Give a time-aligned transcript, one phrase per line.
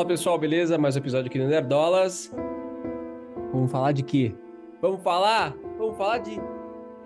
[0.00, 0.78] Fala pessoal, beleza?
[0.78, 2.32] Mais um episódio aqui no Nerdolas.
[3.52, 4.34] Vamos falar de quê?
[4.80, 5.54] Vamos falar?
[5.76, 6.40] Vamos falar de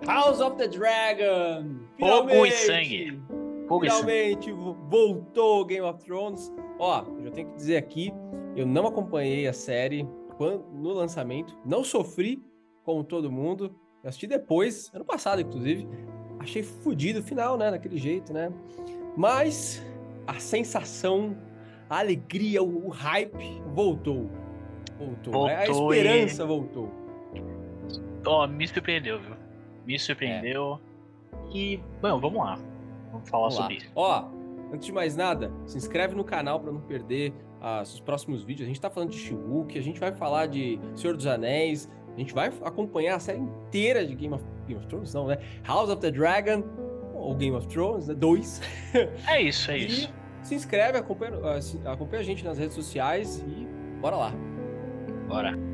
[0.06, 1.80] House of the Dragon!
[1.98, 3.20] Fogo e sangue!
[3.66, 4.76] Fogo finalmente e sangue.
[4.88, 6.54] voltou Game of Thrones.
[6.79, 8.12] Ó, eu já tenho que dizer aqui,
[8.54, 10.08] eu não acompanhei a série
[10.72, 12.45] no lançamento, não sofri
[12.84, 13.75] como todo mundo.
[14.04, 15.89] Eu assisti depois, ano passado inclusive.
[16.39, 17.72] Achei fodido o final, né?
[17.72, 18.53] Daquele jeito, né?
[19.17, 19.84] Mas
[20.29, 21.36] a sensação,
[21.88, 24.30] a alegria, o, hype voltou.
[24.98, 25.32] Voltou.
[25.32, 25.56] voltou né?
[25.56, 26.46] A esperança e...
[26.46, 26.90] voltou.
[28.26, 29.36] Ó, oh, me surpreendeu, viu?
[29.86, 30.80] Me surpreendeu.
[31.52, 31.56] É.
[31.56, 32.58] E, bom, vamos lá.
[33.12, 33.80] Vamos falar vamos sobre lá.
[33.80, 33.92] isso.
[33.94, 34.25] Ó,
[34.72, 38.66] antes de mais nada, se inscreve no canal para não perder uh, os próximos vídeos.
[38.66, 42.19] A gente tá falando de She-Hulk, a gente vai falar de Senhor dos Anéis, a
[42.19, 45.39] gente vai acompanhar a série inteira de Game of, Game of Thrones, não, né?
[45.64, 46.62] House of the Dragon,
[47.14, 48.14] ou Game of Thrones, né?
[48.14, 48.61] Dois.
[49.28, 50.23] É isso, é e isso.
[50.45, 53.67] Se inscreve, acompanha, ah, acompanha a gente nas redes sociais e
[54.00, 54.33] bora lá.
[55.27, 55.73] Bora.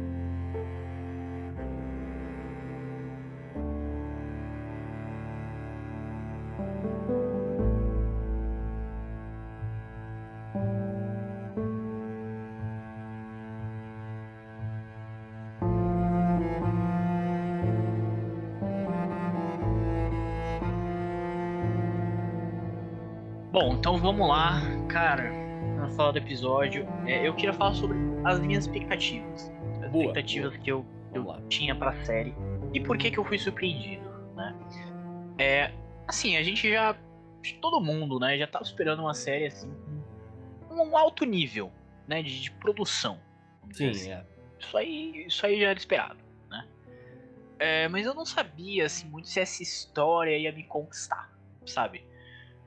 [23.60, 25.30] Bom, então vamos lá, cara.
[25.76, 29.52] Na fala do episódio, é, eu queria falar sobre as minhas expectativas.
[29.82, 32.34] As boa, expectativas que eu, eu tinha pra série.
[32.72, 34.56] E por que que eu fui surpreendido, né?
[35.38, 35.72] É,
[36.08, 36.96] assim, a gente já...
[37.60, 39.70] Todo mundo, né, já tava esperando uma série, assim,
[40.66, 41.70] com um alto nível,
[42.08, 43.18] né, de, de produção.
[43.72, 44.10] Sim, assim.
[44.10, 44.24] é.
[44.58, 46.66] Isso aí, isso aí já era esperado, né?
[47.58, 51.30] É, mas eu não sabia, assim, muito se essa história ia me conquistar,
[51.66, 52.08] sabe?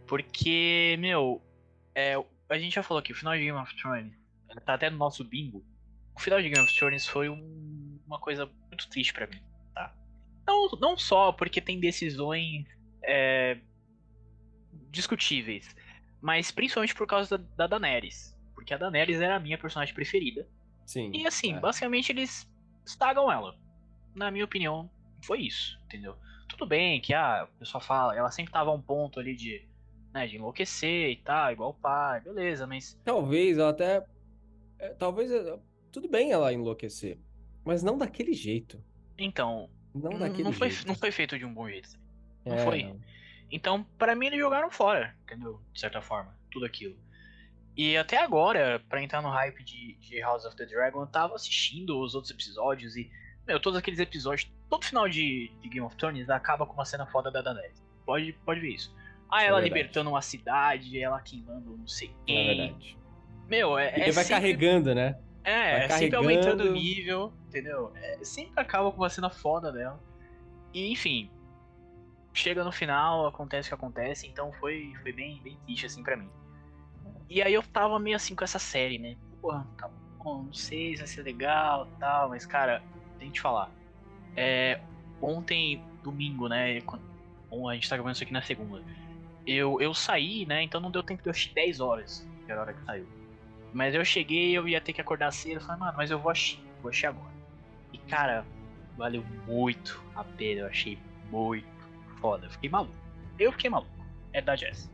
[0.07, 1.41] Porque, meu,
[1.95, 2.15] é,
[2.49, 4.13] a gente já falou aqui, o final de Game of Thrones,
[4.65, 5.63] tá até no nosso bingo.
[6.15, 9.41] O final de Game of Thrones foi um, uma coisa muito triste para mim,
[9.73, 9.93] tá?
[10.45, 12.65] Não, não só porque tem decisões
[13.03, 13.57] é,
[14.91, 15.75] discutíveis,
[16.21, 18.37] mas principalmente por causa da, da Daenerys.
[18.53, 20.47] Porque a Daenerys era a minha personagem preferida.
[20.85, 21.11] Sim.
[21.13, 21.59] E assim, é.
[21.59, 22.47] basicamente eles
[22.85, 23.57] estagam ela.
[24.13, 24.89] Na minha opinião,
[25.23, 26.15] foi isso, entendeu?
[26.47, 29.65] Tudo bem que ah, a pessoa fala, ela sempre tava a um ponto ali de
[30.13, 32.97] né, de enlouquecer e tal, igual o pai, beleza, mas.
[33.03, 34.05] Talvez ela até.
[34.79, 35.31] É, talvez.
[35.31, 35.59] É,
[35.91, 37.17] tudo bem ela enlouquecer.
[37.65, 38.83] Mas não daquele jeito.
[39.17, 39.69] Então.
[39.93, 40.87] Não daquele não foi, jeito.
[40.87, 41.89] Não foi feito de um bom jeito.
[42.45, 42.95] Não é, foi.
[43.51, 45.61] Então, para mim, eles jogaram fora, entendeu?
[45.71, 46.95] De certa forma, tudo aquilo.
[47.75, 51.35] E até agora, para entrar no hype de, de, House of the Dragon, eu tava
[51.35, 53.09] assistindo os outros episódios e,
[53.47, 57.05] meu, todos aqueles episódios, todo final de, de Game of Thrones acaba com uma cena
[57.07, 57.81] foda da Daenerys.
[58.05, 58.93] Pode, pode ver isso.
[59.33, 62.37] Ah, ela é libertando uma cidade, ela queimando não sei quem.
[62.37, 62.97] É verdade.
[63.47, 63.91] Meu, é.
[63.95, 64.41] Ele é vai sempre...
[64.41, 65.17] carregando, né?
[65.43, 67.91] É, vai é sempre aumentando o nível, entendeu?
[67.95, 69.99] É, sempre acaba com uma cena foda dela.
[70.71, 71.31] E enfim.
[72.31, 76.15] Chega no final, acontece o que acontece, então foi, foi bem, bem triste assim pra
[76.15, 76.29] mim.
[77.27, 79.17] E aí eu tava meio assim com essa série, né?
[79.41, 79.89] Porra, tá
[80.19, 82.83] bom, não sei se vai ser legal tal, mas cara,
[83.17, 83.71] tem que te falar.
[84.35, 84.79] É,
[85.19, 86.79] ontem, domingo, né?
[87.69, 88.83] A gente tá gravando isso aqui na segunda
[89.45, 90.63] eu, eu saí, né?
[90.63, 93.07] Então não deu tempo de eu assistir 10 horas, que era a hora que saiu.
[93.73, 95.55] Mas eu cheguei, eu ia ter que acordar cedo.
[95.55, 97.33] Eu falei, mano, mas eu vou assistir, vou assistir agora.
[97.91, 98.45] E cara,
[98.95, 100.97] valeu muito a pena, eu achei
[101.29, 101.67] muito
[102.21, 102.45] foda.
[102.45, 102.95] Eu fiquei maluco.
[103.39, 103.91] Eu fiquei maluco.
[104.31, 104.92] É da Jess.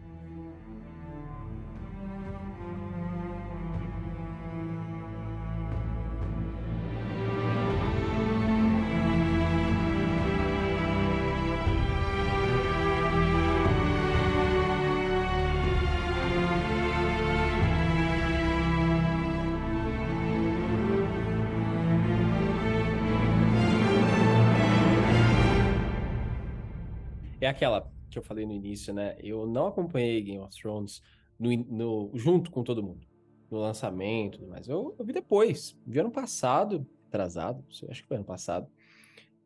[27.49, 29.15] Aquela que eu falei no início, né?
[29.19, 31.01] Eu não acompanhei Game of Thrones
[31.39, 33.07] no, no, junto com todo mundo,
[33.49, 38.25] no lançamento, mas eu, eu vi depois, vi ano passado, atrasado, acho que foi ano
[38.25, 38.67] passado.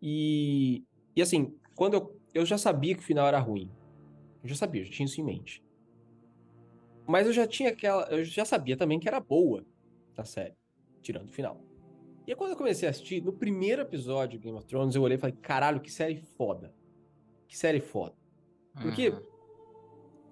[0.01, 0.83] E,
[1.15, 3.69] e assim, quando eu, eu já sabia que o final era ruim,
[4.41, 5.63] eu já sabia, eu já tinha isso em mente.
[7.05, 9.65] Mas eu já tinha aquela, eu já sabia também que era boa
[10.17, 10.55] a série,
[11.01, 11.61] tirando o final.
[12.25, 15.01] E aí, quando eu comecei a assistir, no primeiro episódio de Game of Thrones, eu
[15.01, 16.73] olhei e falei, caralho, que série foda
[17.53, 18.15] que série foda.
[18.81, 19.21] Porque uhum.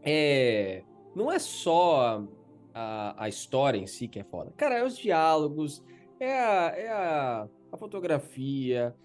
[0.01, 0.83] é,
[1.15, 2.25] não é só
[2.73, 4.51] a, a história em si que é foda.
[4.57, 5.83] Cara, é os diálogos,
[6.19, 8.95] é a, é a, a fotografia,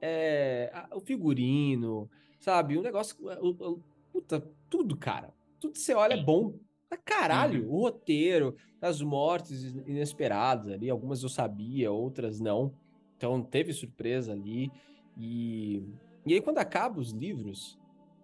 [0.00, 2.08] é a, o figurino,
[2.40, 2.78] sabe?
[2.78, 3.14] O negócio.
[3.20, 5.34] O, o, puta, tudo, cara.
[5.60, 6.54] Tudo que você olha é bom.
[6.90, 7.74] Mas caralho, uhum.
[7.74, 12.72] o roteiro, as mortes inesperadas ali, algumas eu sabia, outras não.
[13.14, 14.72] Então teve surpresa ali.
[15.18, 15.82] E,
[16.28, 17.78] e aí, quando acaba os livros,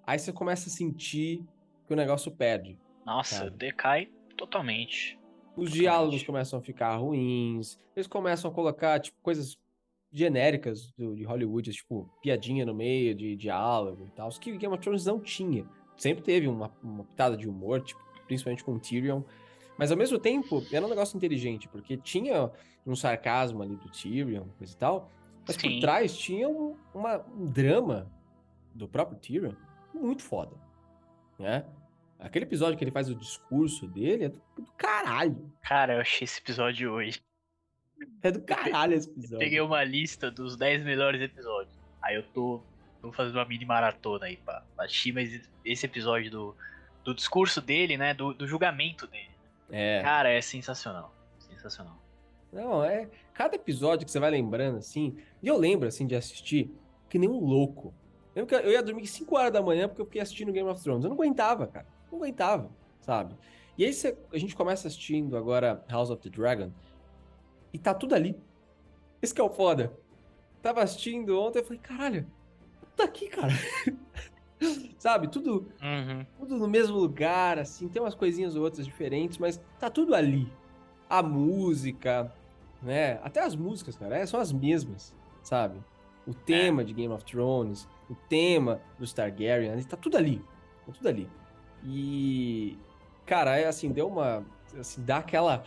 [0.07, 1.45] aí você começa a sentir
[1.87, 2.79] que o negócio perde.
[3.05, 3.51] Nossa, sabe?
[3.57, 5.19] decai totalmente.
[5.51, 5.73] Os totalmente.
[5.73, 9.57] diálogos começam a ficar ruins, eles começam a colocar, tipo, coisas
[10.11, 14.83] genéricas do, de Hollywood, tipo, piadinha no meio de diálogo e tal, que Game of
[14.83, 15.67] Thrones não tinha.
[15.97, 19.23] Sempre teve uma, uma pitada de humor, tipo, principalmente com o Tyrion,
[19.77, 22.51] mas ao mesmo tempo era um negócio inteligente, porque tinha
[22.87, 25.11] um sarcasmo ali do Tyrion, coisa e tal,
[25.47, 25.75] mas Sim.
[25.75, 28.11] por trás tinha um, uma, um drama
[28.75, 29.53] do próprio Tyrion
[29.93, 30.57] muito foda,
[31.39, 31.65] né?
[32.19, 35.53] Aquele episódio que ele faz o discurso dele é do, do caralho.
[35.61, 37.23] Cara, eu achei esse episódio hoje.
[38.23, 39.35] É do caralho esse episódio.
[39.35, 41.77] Eu peguei uma lista dos 10 melhores episódios.
[42.01, 42.63] Aí eu tô,
[43.01, 46.57] tô fazendo uma mini maratona aí pra, pra assistir, mas esse episódio do,
[47.05, 48.15] do discurso dele, né?
[48.15, 49.31] Do, do julgamento dele.
[49.71, 50.01] É.
[50.03, 51.15] Cara, é sensacional.
[51.39, 52.04] Sensacional.
[52.55, 53.11] Não, é.
[53.33, 55.17] Cada episódio que você vai lembrando, assim.
[55.43, 56.71] E eu lembro, assim, de assistir
[57.09, 57.93] que nem um louco.
[58.35, 61.05] Eu, eu ia dormir 5 horas da manhã porque eu fiquei assistindo Game of Thrones.
[61.05, 61.87] Eu não aguentava, cara.
[62.11, 62.71] Não aguentava,
[63.01, 63.35] sabe?
[63.77, 66.71] E aí você, a gente começa assistindo agora House of the Dragon.
[67.73, 68.37] E tá tudo ali.
[69.21, 69.93] Esse que é o foda.
[70.63, 72.27] Tava assistindo ontem, eu falei, caralho,
[72.97, 73.53] tá aqui, cara.
[74.99, 76.25] Sabe, tudo, uhum.
[76.39, 80.51] tudo no mesmo lugar, assim, tem umas coisinhas ou outras diferentes, mas tá tudo ali.
[81.11, 82.33] A música,
[82.85, 83.19] né?
[83.23, 85.79] Até as músicas, cara, é, são as mesmas, sabe?
[86.27, 86.85] O tema é.
[86.85, 90.43] de Game of Thrones, o tema do Targaryen, tá tudo ali.
[90.87, 91.29] Tá tudo ali.
[91.85, 92.79] E,
[93.27, 94.45] cara, é assim, deu uma.
[94.79, 95.65] Assim, dá aquela.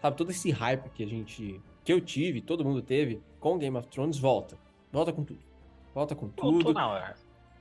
[0.00, 1.60] Sabe, todo esse hype que a gente.
[1.84, 4.56] que eu tive, todo mundo teve com Game of Thrones, volta.
[4.92, 5.40] Volta com tudo.
[5.94, 6.72] Volta com tudo.
[6.72, 7.14] Na hora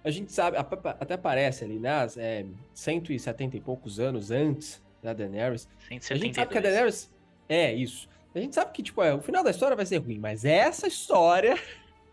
[0.07, 2.07] a gente sabe, até parece ali, né?
[2.15, 5.67] É, 170 e poucos anos antes da Daenerys.
[5.89, 6.11] 172.
[6.11, 7.11] A gente sabe que a Daenerys.
[7.49, 8.07] É, isso.
[8.37, 10.87] A gente sabe que, tipo, é, o final da história vai ser ruim, mas essa
[10.87, 11.57] história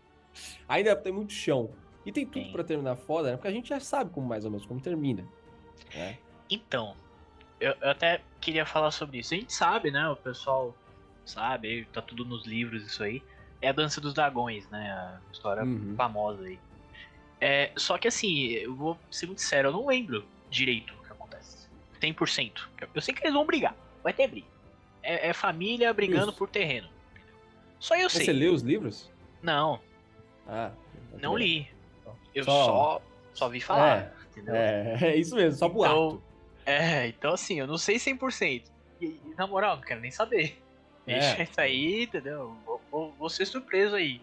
[0.67, 1.69] ainda tem muito chão.
[2.05, 3.35] E tem tudo para terminar foda, né?
[3.35, 5.25] Porque a gente já sabe como mais ou menos como termina.
[5.93, 6.17] Né?
[6.49, 6.95] Então,
[7.59, 9.33] eu, eu, até queria falar sobre isso.
[9.33, 10.07] A gente sabe, né?
[10.09, 10.75] O pessoal
[11.25, 13.23] sabe, tá tudo nos livros isso aí.
[13.61, 14.91] É a dança dos dragões, né?
[14.91, 15.95] A história uhum.
[15.97, 16.59] famosa aí.
[17.41, 21.11] É, só que assim, eu vou ser muito sério, eu não lembro direito o que
[21.11, 21.67] acontece.
[21.99, 22.67] 100%.
[22.93, 24.54] Eu sei que eles vão brigar, vai ter briga.
[25.05, 26.37] É, é família brigando Isso.
[26.37, 26.89] por terreno.
[27.79, 28.25] Só eu sei.
[28.25, 29.11] Você leu os livros?
[29.41, 29.79] Não.
[30.47, 30.71] Ah.
[31.21, 31.69] Não li.
[32.33, 33.01] Eu só, só,
[33.33, 33.97] só vi falar.
[33.97, 34.55] É, entendeu?
[34.55, 35.93] É, é isso mesmo, só boato.
[35.93, 36.21] Então,
[36.65, 38.63] é, então assim, eu não sei 100%.
[38.99, 40.59] E, e na moral, não quero nem saber.
[41.05, 41.19] É.
[41.19, 42.55] Deixa isso aí, entendeu?
[42.65, 44.21] Vou, vou, vou ser surpreso aí.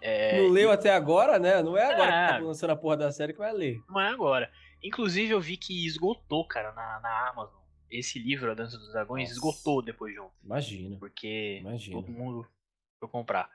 [0.00, 0.72] É, não leu e...
[0.72, 1.62] até agora, né?
[1.62, 2.26] Não é agora é...
[2.26, 3.82] que tá lançando a porra da série que vai ler.
[3.88, 4.50] Não é agora.
[4.82, 7.60] Inclusive, eu vi que esgotou, cara, na, na Amazon.
[7.90, 9.34] Esse livro, A Dança dos Dragões, Nossa.
[9.34, 10.34] esgotou depois de ontem.
[10.44, 10.96] Imagina.
[10.98, 12.00] Porque Imagina.
[12.00, 12.46] todo mundo
[12.98, 13.50] foi comprar.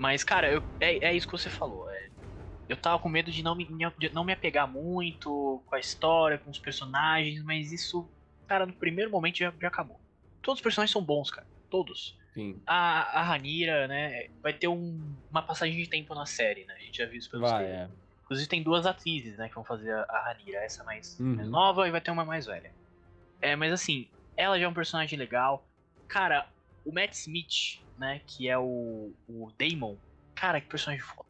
[0.00, 1.86] Mas, cara, eu, é, é isso que você falou.
[1.90, 2.08] É,
[2.66, 3.66] eu tava com medo de não, me,
[3.98, 8.08] de não me apegar muito com a história, com os personagens, mas isso,
[8.46, 10.00] cara, no primeiro momento já, já acabou.
[10.40, 11.46] Todos os personagens são bons, cara.
[11.68, 12.16] Todos.
[12.32, 12.62] Sim.
[12.66, 16.72] A, a Ranira, né, vai ter um, uma passagem de tempo na série, né?
[16.78, 17.88] A gente já viu isso pelos vai, é.
[18.24, 20.60] Inclusive tem duas atrizes, né, que vão fazer a, a Ranira.
[20.60, 21.36] Essa mais, uhum.
[21.36, 22.72] mais nova e vai ter uma mais velha.
[23.42, 25.62] É, mas assim, ela já é um personagem legal.
[26.08, 26.48] Cara,
[26.86, 28.22] o Matt Smith, né?
[28.26, 29.96] Que é o, o Damon.
[30.34, 31.28] Cara, que personagem foda.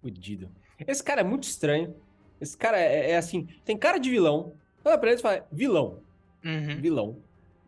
[0.00, 0.50] Fudido.
[0.86, 1.94] Esse cara é muito estranho.
[2.40, 4.54] Esse cara é, é assim, tem cara de vilão.
[4.84, 6.02] Olha pra ele e fala, vilão.
[6.44, 6.80] Uhum.
[6.80, 7.22] Vilão.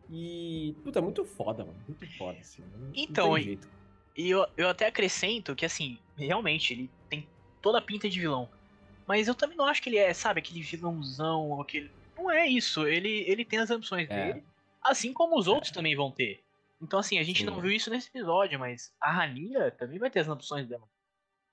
[0.09, 1.77] E, puta, muito foda, mano.
[1.87, 2.61] Muito foda, assim.
[2.61, 3.59] Não, então, não e,
[4.15, 7.27] e eu, eu até acrescento que, assim, realmente, ele tem
[7.61, 8.49] toda a pinta de vilão.
[9.07, 11.89] Mas eu também não acho que ele é, sabe, aquele vilãozão, aquele.
[12.17, 12.85] Não é isso.
[12.87, 14.27] Ele, ele tem as ambições é.
[14.27, 14.43] dele.
[14.81, 15.73] Assim como os outros é.
[15.73, 16.43] também vão ter.
[16.81, 17.45] Então, assim, a gente Sim.
[17.45, 20.87] não viu isso nesse episódio, mas a Ranira também vai ter as opções dela.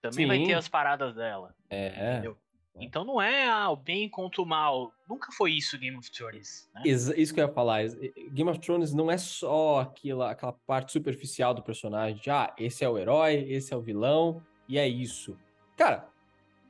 [0.00, 0.26] Também Sim.
[0.26, 1.54] vai ter as paradas dela.
[1.70, 2.12] É.
[2.12, 2.36] Entendeu?
[2.76, 2.84] É.
[2.84, 4.92] Então não é ah, o bem contra o mal.
[5.08, 6.68] Nunca foi isso Game of Thrones.
[6.74, 6.82] Né?
[6.84, 7.84] Isso que eu ia falar.
[8.32, 12.84] Game of Thrones não é só aquela, aquela parte superficial do personagem de ah, esse
[12.84, 15.38] é o herói, esse é o vilão, e é isso.
[15.76, 16.08] Cara,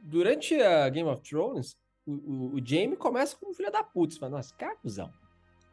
[0.02, 1.74] durante a Game of Thrones,
[2.06, 4.12] o, o, o Jamie começa como filho da puta.
[4.12, 5.12] Você fala, nossa, cara, cuzão.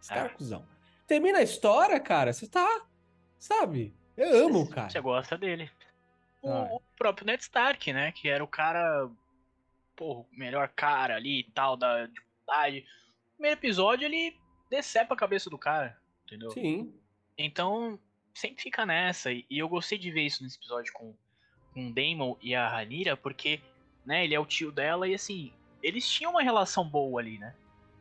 [0.01, 0.65] Esse cara é cuzão.
[1.11, 2.85] Termina a história, cara, você tá.
[3.37, 3.93] Sabe?
[4.15, 4.89] Eu amo o cara.
[4.89, 5.69] Você gosta dele.
[6.41, 6.69] O, ah.
[6.71, 8.13] o, próprio Ned Stark, né?
[8.13, 9.09] Que era o cara.
[9.93, 12.85] Pô, o melhor cara ali e tal, da dificuldade.
[13.33, 14.39] Primeiro episódio ele
[14.69, 16.49] decepa a cabeça do cara, entendeu?
[16.51, 16.93] Sim.
[17.37, 17.99] Então,
[18.33, 19.33] sempre fica nessa.
[19.33, 21.13] E eu gostei de ver isso nesse episódio com,
[21.73, 23.59] com o Damon e a Ranira, porque,
[24.05, 25.51] né, ele é o tio dela e assim,
[25.83, 27.53] eles tinham uma relação boa ali, né?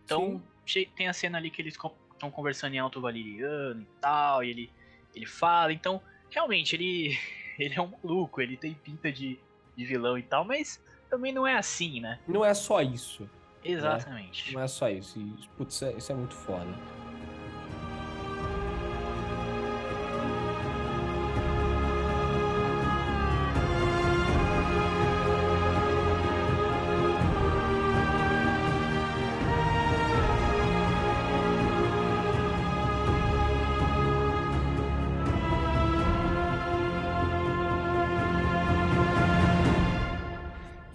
[0.05, 0.87] Então, Sim.
[0.95, 1.77] tem a cena ali que eles
[2.21, 4.73] estão conversando em alto valeriano e tal, e ele,
[5.15, 5.73] ele fala.
[5.73, 7.19] Então, realmente, ele,
[7.59, 9.41] ele é um maluco, ele tem pinta de,
[9.75, 12.21] de vilão e tal, mas também não é assim, né?
[12.29, 13.23] Não é só isso.
[13.23, 13.31] Né?
[13.65, 14.49] Exatamente.
[14.49, 14.55] Né?
[14.55, 15.19] Não é só isso.
[15.19, 16.71] E, putz, isso é, isso é muito foda.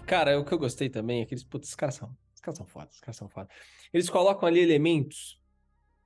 [0.06, 2.56] Cara, o que eu gostei também é que eles, putz, os caras são, os caras
[2.56, 3.48] são foda, os caras são foda.
[3.92, 5.40] Eles colocam ali elementos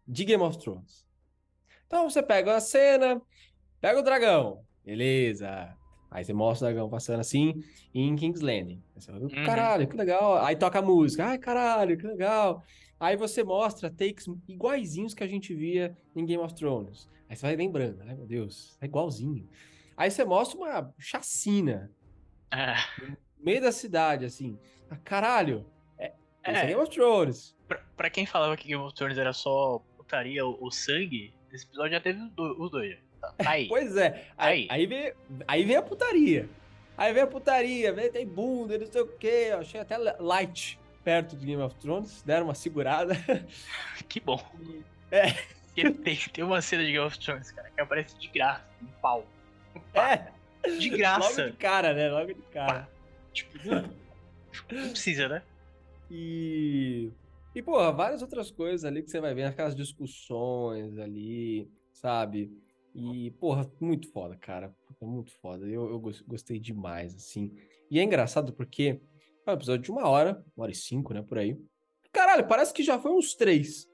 [0.08, 1.06] de Game of Thrones.
[1.86, 3.20] Então você pega a cena,
[3.78, 5.76] pega o dragão, beleza.
[6.10, 7.62] Aí você mostra o dragão passando assim
[7.94, 8.82] em King's Landing.
[9.04, 9.44] Fala, uhum.
[9.44, 10.42] Caralho, que legal.
[10.44, 12.64] Aí toca a música, ai caralho, que legal.
[12.98, 17.06] Aí você mostra takes iguaizinhos que a gente via em Game of Thrones.
[17.28, 19.46] Aí você vai lembrando, ai meu Deus, é igualzinho.
[19.94, 21.90] Aí você mostra uma chacina.
[22.50, 22.74] É
[23.42, 24.58] meio da cidade, assim.
[24.90, 25.64] Ah, caralho,
[25.98, 27.56] é, é, é Game of Thrones.
[27.68, 31.92] Pra, pra, quem falava que Game of Thrones era só putaria ou, sangue, esse episódio
[31.92, 32.96] já teve os dois.
[33.20, 33.68] Tá, tá aí.
[33.68, 34.26] pois é.
[34.36, 35.12] Aí, aí, vem,
[35.46, 36.48] aí vem a putaria.
[36.96, 39.48] Aí vem a putaria, vem, tem bunda, não sei o quê.
[39.50, 43.14] Eu achei até light perto de Game of Thrones, deram uma segurada.
[44.08, 44.40] Que bom.
[45.12, 45.32] É.
[45.74, 49.26] Tem, tem uma cena de Game of Thrones, cara, que aparece de graça, um pau.
[49.74, 50.04] Um pau.
[50.04, 50.30] É.
[50.78, 51.42] De graça.
[51.42, 52.08] Logo de cara, né?
[52.10, 52.72] Logo de cara.
[52.80, 52.88] Pá.
[53.32, 53.58] Tipo,
[54.72, 55.42] não precisa, né?
[56.10, 57.10] E.
[57.54, 62.52] E, porra, várias outras coisas ali que você vai ver, aquelas discussões ali, sabe?
[62.94, 64.74] E, porra, muito foda, cara.
[65.00, 65.66] Muito foda.
[65.66, 67.52] Eu, eu gostei demais, assim.
[67.90, 69.00] E é engraçado porque
[69.46, 71.56] é um episódio de uma hora, uma hora e cinco, né, por aí.
[72.12, 73.88] Caralho, parece que já foi uns três.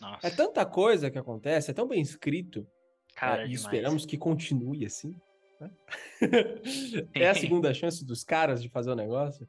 [0.00, 0.26] Nossa.
[0.26, 2.66] É tanta coisa que acontece, é tão bem escrito.
[3.14, 5.14] Cara, é, e esperamos que continue assim.
[5.60, 5.70] Né?
[7.14, 9.48] é a segunda chance dos caras de fazer o negócio.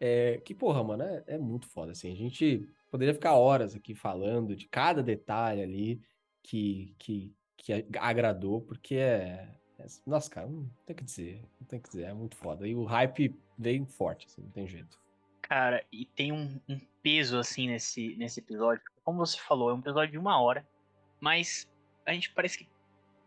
[0.00, 2.12] É, que, porra, mano, é, é, muito foda, assim.
[2.12, 6.02] A gente poderia ficar horas aqui falando de cada detalhe ali
[6.42, 9.48] que, que, que agradou, porque é,
[9.78, 11.42] é, Nossa, cara, não tem que dizer.
[11.60, 12.66] Não tem que dizer, é muito foda.
[12.66, 15.00] E o hype veio forte, assim, não tem jeito.
[15.40, 18.82] Cara, e tem um, um peso, assim, nesse, nesse episódio.
[19.04, 20.66] Como você falou, é um episódio de uma hora,
[21.20, 21.68] mas
[22.04, 22.68] a gente parece que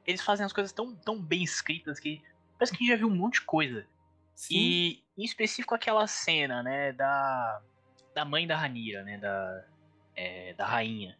[0.05, 2.21] eles fazem as coisas tão, tão bem escritas que
[2.57, 3.85] parece que a gente já viu um monte de coisa.
[4.33, 4.55] Sim.
[4.55, 7.61] E em específico aquela cena, né, da,
[8.13, 9.65] da mãe da Ranira, né, da,
[10.15, 11.17] é, da rainha.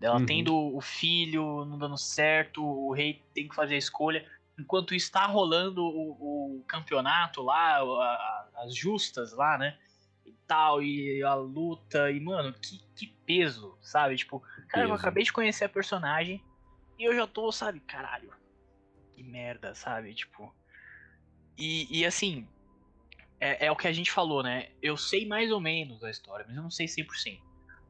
[0.00, 0.26] Dela uhum.
[0.26, 4.26] tendo o filho, não dando certo, o rei tem que fazer a escolha.
[4.58, 9.76] Enquanto está rolando o, o campeonato lá, a, a, as justas lá, né?
[10.26, 14.16] E tal, e a luta, e mano, que, que peso, sabe?
[14.16, 14.88] Tipo, cara, peso.
[14.88, 16.42] eu acabei de conhecer a personagem,
[16.98, 18.32] e eu já tô, sabe, caralho.
[19.12, 20.14] Que merda, sabe?
[20.14, 20.54] Tipo.
[21.56, 22.48] E, e assim.
[23.40, 24.68] É, é o que a gente falou, né?
[24.80, 27.40] Eu sei mais ou menos a história, mas eu não sei 100%.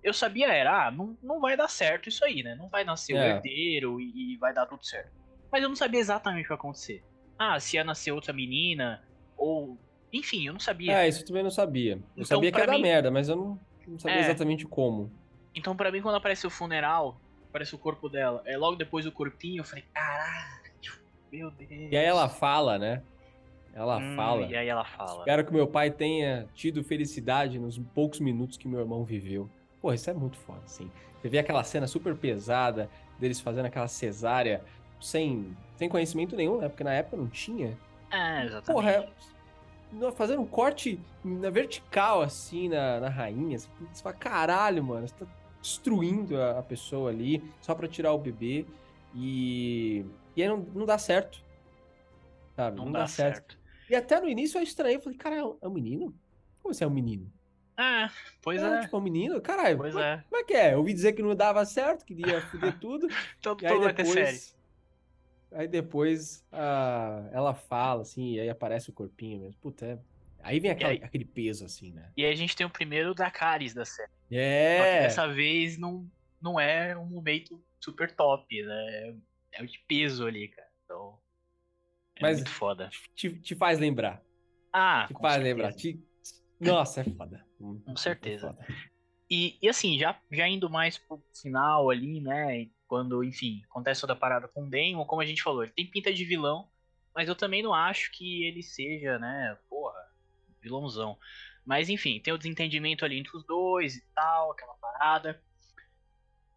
[0.02, 2.54] Eu sabia era, ah, não, não vai dar certo isso aí, né?
[2.54, 3.18] Não vai nascer é.
[3.18, 5.12] o herdeiro e, e vai dar tudo certo.
[5.50, 7.04] Mas eu não sabia exatamente o que ia acontecer.
[7.38, 9.02] Ah, se ia nascer outra menina,
[9.36, 9.78] ou.
[10.12, 10.92] Enfim, eu não sabia.
[10.92, 11.92] É, isso eu também não sabia.
[11.92, 12.72] Eu então, sabia que ia mim...
[12.72, 14.20] dar merda, mas eu não, não sabia é.
[14.20, 15.12] exatamente como.
[15.54, 17.20] Então, para mim, quando aparece o funeral,
[17.54, 18.42] aparece o corpo dela.
[18.44, 20.72] É logo depois do corpinho, eu falei, caralho,
[21.30, 21.70] meu Deus.
[21.70, 23.00] E aí ela fala, né?
[23.72, 24.46] Ela hum, fala.
[24.46, 25.20] E aí ela fala.
[25.20, 29.48] Espero que meu pai tenha tido felicidade nos poucos minutos que meu irmão viveu.
[29.80, 30.90] Pô, isso é muito foda, assim.
[31.20, 34.62] Você vê aquela cena super pesada deles fazendo aquela cesárea
[35.00, 36.68] sem, sem conhecimento nenhum, né?
[36.68, 37.78] Porque na época não tinha.
[38.10, 38.66] É, exatamente.
[38.66, 43.58] Porra, é, fazendo um corte na vertical, assim, na, na rainha.
[43.58, 43.68] Você
[44.02, 45.26] fala, caralho, mano, você tá
[45.64, 48.66] destruindo a, a pessoa ali só para tirar o bebê
[49.14, 50.04] e,
[50.36, 51.42] e aí não, não dá certo.
[52.54, 52.76] Sabe?
[52.76, 53.36] Não, não dá, dá certo.
[53.36, 53.58] certo.
[53.88, 56.14] E até no início eu estranhei, eu falei, cara, é um, é menino?
[56.62, 57.32] Como assim é um menino?
[57.78, 58.10] Ah,
[58.42, 58.66] pois é.
[58.66, 58.80] é.
[58.82, 59.40] Tipo, é um menino?
[59.40, 60.22] Caralho, pois como, é.
[60.28, 60.74] como é que é?
[60.74, 63.08] Eu ouvi dizer que não dava certo, que ia foder tudo.
[63.40, 64.40] todo todo depois, vai ter série.
[65.50, 69.58] Aí depois uh, ela fala, assim, e aí aparece o corpinho mesmo.
[69.62, 69.98] Puta, é,
[70.44, 72.10] Aí vem aquele, aí, aquele peso, assim, né?
[72.14, 74.12] E aí a gente tem o primeiro Dracarys da série.
[74.30, 75.02] É!
[75.02, 79.16] dessa vez não, não é um momento super top, né?
[79.52, 80.68] É o de peso ali, cara.
[80.84, 81.18] Então.
[82.16, 82.90] É Mas muito foda.
[83.14, 84.22] Te, te faz lembrar.
[84.72, 85.42] Ah, te faz certeza.
[85.42, 85.72] lembrar.
[85.72, 86.00] Te...
[86.60, 87.46] Nossa, é foda.
[87.58, 88.56] Com é certeza.
[88.58, 88.94] É foda.
[89.30, 92.68] E, e, assim, já, já indo mais pro final ali, né?
[92.86, 95.90] Quando, enfim, acontece toda a parada com o Damon, como a gente falou, ele tem
[95.90, 96.68] pinta de vilão,
[97.14, 99.98] mas eu também não acho que ele seja, né, porra,
[100.60, 101.18] vilãozão.
[101.64, 105.42] Mas enfim, tem o desentendimento ali entre os dois e tal, aquela parada.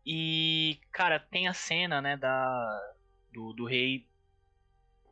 [0.06, 2.96] E, cara, tem a cena, né, da
[3.34, 4.08] do, do rei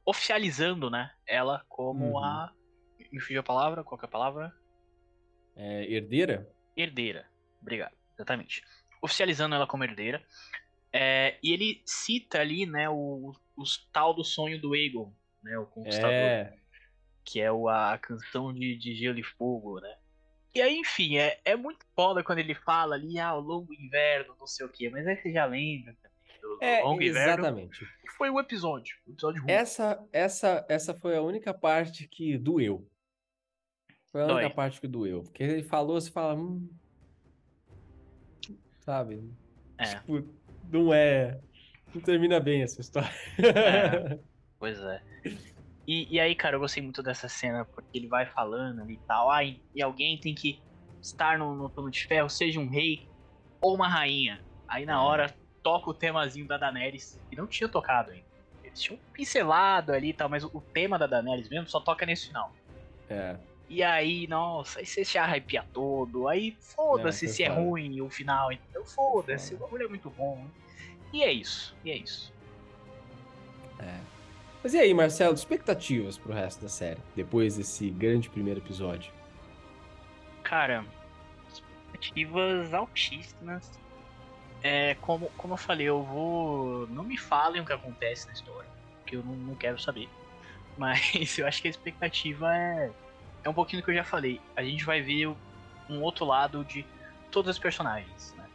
[0.06, 2.20] oficializando, né, ela como uhum.
[2.20, 2.54] a
[3.12, 4.54] me fugiu a palavra, qual é a palavra?
[5.56, 6.50] É, herdeira?
[6.76, 7.30] Herdeira.
[7.62, 7.96] Obrigado.
[8.14, 8.62] Exatamente.
[9.02, 10.26] Oficializando ela como herdeira.
[10.92, 15.66] É, e ele cita ali, né, o, o tal do sonho do Aegon, né, o
[15.66, 16.12] conquistador.
[16.12, 16.58] É.
[17.24, 19.98] Que é o, a canção de, de Gelo e Fogo, né?
[20.56, 24.34] E aí, enfim, é, é muito foda quando ele fala ali, ah, o longo inverno,
[24.40, 27.84] não sei o quê, mas aí você já lembra também do, é, longo exatamente.
[27.84, 27.96] inverno.
[28.18, 29.52] Foi o episódio, o episódio ruim.
[29.52, 32.90] Essa, essa, essa foi a única parte que doeu.
[34.06, 34.44] Foi a Dói.
[34.44, 35.24] única parte que doeu.
[35.24, 36.70] Porque ele falou, você fala, hum,
[38.80, 39.30] sabe?
[39.78, 39.96] É.
[39.96, 40.26] Tipo,
[40.72, 41.38] não é.
[41.94, 43.12] Não termina bem essa história.
[43.40, 44.18] É,
[44.58, 45.02] pois é.
[45.88, 49.02] E, e, aí, cara, eu gostei muito dessa cena, porque ele vai falando ali e
[49.08, 49.30] tal.
[49.30, 50.60] Ah, e, e alguém tem que
[51.02, 53.08] estar no, no Trono de Ferro, seja um rei
[53.62, 54.44] ou uma rainha.
[54.68, 54.98] Aí na é.
[54.98, 58.26] hora toca o temazinho da Daenerys, que não tinha tocado ainda.
[58.64, 62.06] Eles tinham pincelado ali e tal, mas o, o tema da Daenerys mesmo só toca
[62.06, 62.52] nesse final.
[63.10, 63.38] É.
[63.68, 66.28] E aí, nossa, aí você se arrepia todo.
[66.28, 70.48] Aí foda-se se é ruim o final, então foda-se, o bagulho é muito bom.
[71.14, 72.34] E é isso, e é isso.
[73.80, 74.15] É.
[74.66, 79.14] Mas e aí, Marcelo, expectativas pro resto da série, depois desse grande primeiro episódio?
[80.42, 80.84] Cara,
[81.54, 83.80] expectativas altíssimas.
[84.64, 86.88] É, como, como eu falei, eu vou.
[86.88, 88.68] Não me falem o que acontece na história,
[89.02, 90.10] porque eu não, não quero saber.
[90.76, 92.92] Mas eu acho que a expectativa é.
[93.44, 94.42] É um pouquinho do que eu já falei.
[94.56, 95.28] A gente vai ver
[95.88, 96.84] um outro lado de
[97.30, 98.50] todos os personagens, né?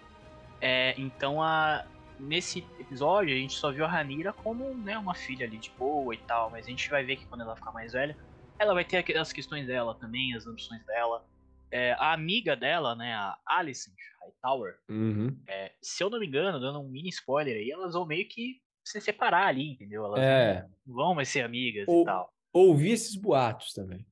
[0.61, 1.85] É, então a,
[2.19, 6.13] nesse episódio a gente só viu a Ranira como né, uma filha ali de boa
[6.13, 8.17] e tal, mas a gente vai ver que quando ela ficar mais velha,
[8.59, 11.25] ela vai ter as questões dela também, as ambições dela.
[11.71, 15.41] É, a amiga dela, né, a Alicent Hightower, uhum.
[15.47, 18.61] é, se eu não me engano, dando um mini spoiler aí, elas vão meio que
[18.85, 20.05] se separar ali, entendeu?
[20.05, 20.67] Elas é.
[20.85, 22.35] vão mais ser amigas Ou, e tal.
[22.53, 24.05] Ouvi esses boatos também.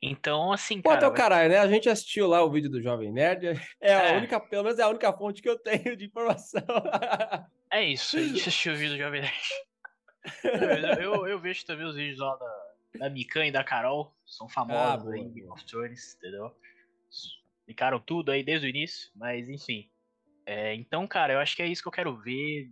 [0.00, 1.00] Então, assim, Pô, cara...
[1.00, 1.58] Até o caralho, né?
[1.58, 3.60] A gente assistiu lá o vídeo do Jovem Nerd.
[3.80, 4.16] É a é.
[4.16, 6.62] única, pelo menos é a única fonte que eu tenho de informação.
[7.70, 11.00] É isso, a gente assistiu o vídeo do Jovem Nerd.
[11.00, 14.14] Eu, eu, vejo também os vídeos lá da, da Mikan e da Carol.
[14.26, 16.54] São famosos ah, aí, Game of Thrones, entendeu?
[17.60, 19.90] Explicaram tudo aí desde o início, mas enfim.
[20.46, 22.70] É, então, cara, eu acho que é isso que eu quero ver.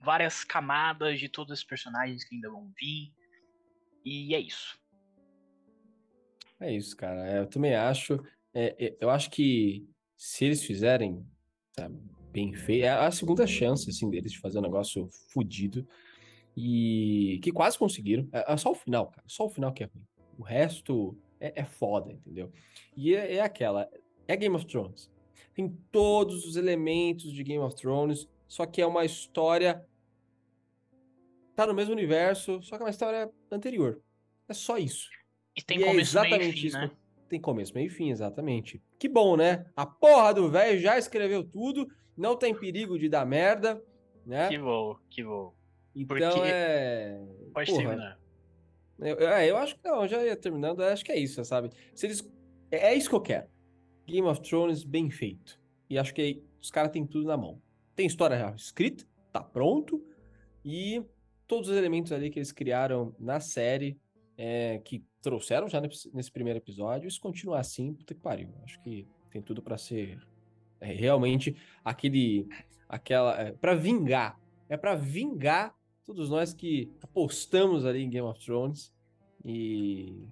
[0.00, 3.12] Várias camadas de todos os personagens que ainda vão vir.
[4.04, 4.78] E é isso.
[6.60, 7.26] É isso, cara.
[7.28, 8.14] É, eu também acho.
[8.54, 11.26] É, é, eu acho que se eles fizerem
[11.78, 11.98] sabe,
[12.38, 15.86] bem feito, é a segunda chance assim, deles de fazer um negócio fodido.
[16.56, 18.28] E que quase conseguiram.
[18.32, 19.22] É, é, só o final, cara.
[19.26, 20.04] Só o final que é ruim.
[20.38, 22.52] O resto é, é foda, entendeu?
[22.96, 23.88] E é, é aquela.
[24.26, 25.10] É Game of Thrones.
[25.54, 29.84] Tem todos os elementos de Game of Thrones, só que é uma história.
[31.54, 34.00] Tá no mesmo universo, só que é uma história anterior.
[34.48, 35.08] É só isso.
[35.56, 36.90] E tem e é começo, é exatamente meio fim, isso né?
[37.28, 38.82] Tem começo, meio e fim, exatamente.
[38.98, 39.66] Que bom, né?
[39.76, 41.86] A porra do velho já escreveu tudo,
[42.16, 43.82] não tem perigo de dar merda,
[44.24, 44.48] né?
[44.48, 45.52] Que bom, que bom.
[45.94, 46.50] Então Porque...
[46.50, 47.20] é.
[47.52, 48.20] Pode porra, terminar.
[48.98, 51.70] Eu, é, eu acho que não, já ia terminando, acho que é isso, sabe?
[51.94, 52.28] Se eles...
[52.70, 53.46] É, é isso que eu quero.
[54.06, 55.60] Game of Thrones bem feito.
[55.88, 57.60] E acho que os caras têm tudo na mão.
[57.94, 60.04] Tem história já escrita, tá pronto,
[60.64, 61.02] e
[61.46, 63.98] todos os elementos ali que eles criaram na série,
[64.36, 68.48] é, que trouxeram já nesse primeiro episódio, e se continuar assim, puta que pariu.
[68.64, 70.18] Acho que tem tudo para ser
[70.80, 72.48] é, realmente aquele.
[72.88, 74.40] aquela é, para vingar.
[74.70, 78.92] É para vingar todos nós que apostamos ali em Game of Thrones.
[79.44, 80.26] E.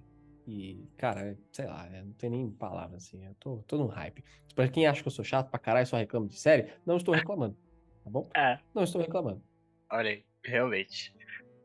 [0.49, 3.23] E, cara, sei lá, é, não tem nem palavra assim.
[3.23, 4.23] Eu tô, tô num hype.
[4.55, 6.95] Pra quem acha que eu sou chato pra caralho e só reclamo de série, não
[6.95, 7.55] estou reclamando.
[8.03, 8.29] Tá bom?
[8.33, 8.57] É.
[8.73, 9.43] Não estou reclamando.
[9.91, 11.13] Olha aí, realmente.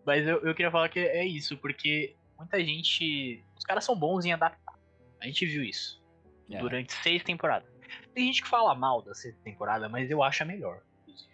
[0.05, 3.44] Mas eu, eu queria falar que é isso, porque muita gente.
[3.57, 4.78] Os caras são bons em adaptar.
[5.20, 6.02] A gente viu isso
[6.50, 6.59] é.
[6.59, 7.70] durante seis temporadas.
[8.14, 11.31] Tem gente que fala mal da sexta temporada, mas eu acho a melhor, inclusive.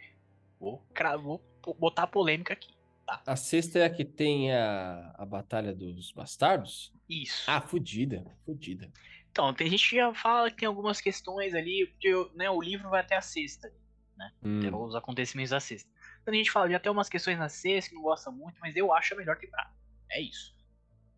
[0.58, 0.82] Vou,
[1.22, 1.40] vou
[1.78, 2.76] botar a polêmica aqui.
[3.06, 3.22] Tá?
[3.26, 6.92] A sexta é a que tem a, a Batalha dos Bastardos?
[7.08, 7.50] Isso.
[7.50, 8.90] Ah, fudida, fudida.
[9.30, 12.90] Então, tem gente que já fala que tem algumas questões ali, porque né, o livro
[12.90, 13.72] vai até a sexta.
[14.16, 14.32] né?
[14.42, 14.58] Hum.
[14.58, 15.88] Até os acontecimentos da sexta.
[16.20, 18.76] Então a gente fala de até umas questões na sexta que não gosta muito, mas
[18.76, 19.70] eu acho a melhor temporada.
[20.10, 20.54] É isso.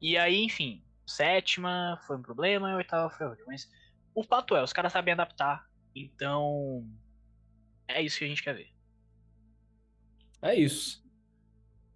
[0.00, 3.44] E aí, enfim, sétima foi um problema e oitava foi outra.
[3.46, 3.70] Mas
[4.14, 5.68] o fato é, os caras sabem adaptar.
[5.94, 6.86] Então.
[7.88, 8.70] É isso que a gente quer ver.
[10.40, 11.04] É isso.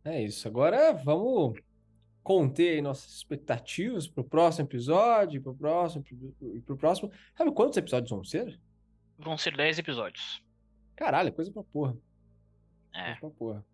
[0.04, 0.46] É isso.
[0.46, 1.58] Agora vamos
[2.22, 6.04] conter nossas expectativas para o próximo episódio, para o próximo,
[6.40, 7.12] e para o próximo.
[7.36, 8.60] Sabe quantos episódios vão ser?
[9.18, 10.42] Vão ser 10 episódios.
[10.96, 11.96] Caralho, é coisa pra porra.
[12.92, 13.04] É.
[13.04, 13.66] Coisa pra porra.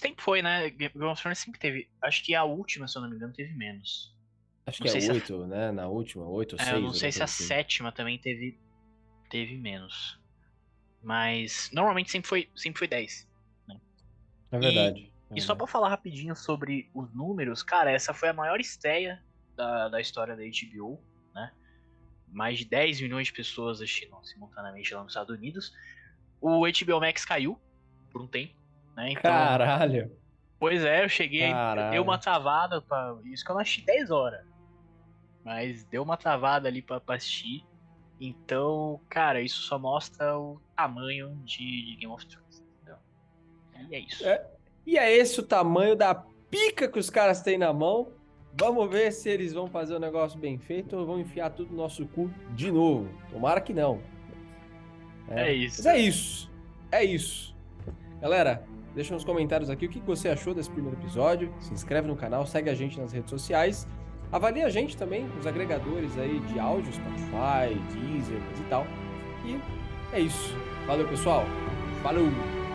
[0.00, 0.70] Sempre foi, né?
[0.70, 1.86] Game of Thrones sempre teve.
[2.00, 4.16] Acho que a última, se eu não me engano, teve menos.
[4.64, 5.46] Acho não que é oito, a...
[5.46, 5.72] né?
[5.72, 6.74] Na última, oito ou é, seis.
[6.74, 7.44] Eu não sei se a assim.
[7.44, 8.58] sétima também teve,
[9.28, 10.18] teve menos.
[11.02, 13.28] Mas normalmente sempre foi, sempre foi 10.
[13.68, 13.80] Né?
[14.52, 15.00] É verdade.
[15.00, 18.58] E, é e só pra falar rapidinho sobre os números, cara, essa foi a maior
[18.58, 19.22] estreia
[19.54, 20.98] da, da história da HBO,
[21.34, 21.52] né?
[22.26, 25.74] Mais de 10 milhões de pessoas assistindo simultaneamente lá nos Estados Unidos.
[26.40, 27.60] O HBO Max caiu
[28.10, 28.54] por um tempo,
[29.00, 29.12] né?
[29.12, 30.10] Então, Caralho!
[30.58, 31.50] Pois é, eu cheguei,
[31.90, 33.16] deu uma travada pra.
[33.24, 34.44] Isso que eu não assisti 10 horas.
[35.42, 37.64] Mas deu uma travada ali pra, pra assistir.
[38.20, 42.62] Então, cara, isso só mostra o tamanho de, de Game of Thrones.
[42.76, 42.96] Entendeu?
[43.88, 44.28] E é isso.
[44.28, 44.46] É,
[44.86, 48.12] e é esse o tamanho da pica que os caras têm na mão.
[48.52, 51.76] Vamos ver se eles vão fazer o negócio bem feito ou vão enfiar tudo no
[51.78, 53.08] nosso cu de novo.
[53.30, 54.02] Tomara que não.
[55.28, 55.82] É, é isso.
[55.82, 56.52] Mas é isso.
[56.92, 57.56] É isso.
[58.20, 61.52] Galera, deixa nos comentários aqui o que você achou desse primeiro episódio.
[61.60, 63.86] Se inscreve no canal, segue a gente nas redes sociais.
[64.32, 68.86] Avalie a gente também nos agregadores aí de áudio, Spotify, Deezer e tal.
[69.44, 69.60] E
[70.12, 70.54] é isso.
[70.86, 71.44] Valeu, pessoal.
[72.02, 72.69] Falou!